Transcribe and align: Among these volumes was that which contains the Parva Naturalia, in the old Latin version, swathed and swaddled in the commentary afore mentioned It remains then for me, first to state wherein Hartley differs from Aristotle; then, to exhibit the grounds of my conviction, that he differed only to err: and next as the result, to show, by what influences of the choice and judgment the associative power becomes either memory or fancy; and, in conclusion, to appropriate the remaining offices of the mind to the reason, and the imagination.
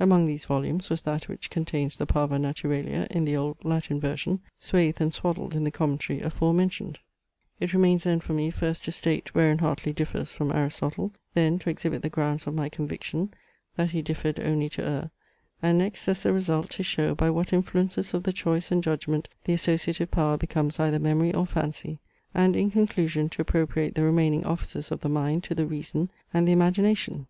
Among 0.00 0.26
these 0.26 0.46
volumes 0.46 0.90
was 0.90 1.02
that 1.02 1.28
which 1.28 1.48
contains 1.48 1.96
the 1.96 2.06
Parva 2.06 2.38
Naturalia, 2.40 3.06
in 3.08 3.24
the 3.24 3.36
old 3.36 3.58
Latin 3.64 4.00
version, 4.00 4.40
swathed 4.58 5.00
and 5.00 5.14
swaddled 5.14 5.54
in 5.54 5.62
the 5.62 5.70
commentary 5.70 6.20
afore 6.22 6.52
mentioned 6.52 6.98
It 7.60 7.72
remains 7.72 8.02
then 8.02 8.18
for 8.18 8.32
me, 8.32 8.50
first 8.50 8.84
to 8.86 8.90
state 8.90 9.32
wherein 9.32 9.58
Hartley 9.58 9.92
differs 9.92 10.32
from 10.32 10.50
Aristotle; 10.50 11.12
then, 11.34 11.60
to 11.60 11.70
exhibit 11.70 12.02
the 12.02 12.10
grounds 12.10 12.48
of 12.48 12.54
my 12.54 12.68
conviction, 12.68 13.32
that 13.76 13.92
he 13.92 14.02
differed 14.02 14.40
only 14.40 14.68
to 14.70 14.84
err: 14.84 15.10
and 15.62 15.78
next 15.78 16.08
as 16.08 16.24
the 16.24 16.32
result, 16.32 16.68
to 16.70 16.82
show, 16.82 17.14
by 17.14 17.30
what 17.30 17.52
influences 17.52 18.12
of 18.12 18.24
the 18.24 18.32
choice 18.32 18.72
and 18.72 18.82
judgment 18.82 19.28
the 19.44 19.52
associative 19.52 20.10
power 20.10 20.36
becomes 20.36 20.80
either 20.80 20.98
memory 20.98 21.32
or 21.32 21.46
fancy; 21.46 22.00
and, 22.34 22.56
in 22.56 22.72
conclusion, 22.72 23.28
to 23.28 23.40
appropriate 23.40 23.94
the 23.94 24.02
remaining 24.02 24.44
offices 24.44 24.90
of 24.90 25.02
the 25.02 25.08
mind 25.08 25.44
to 25.44 25.54
the 25.54 25.64
reason, 25.64 26.10
and 26.34 26.48
the 26.48 26.52
imagination. 26.52 27.28